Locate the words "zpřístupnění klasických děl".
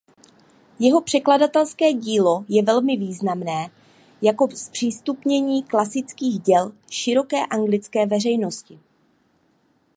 4.55-6.71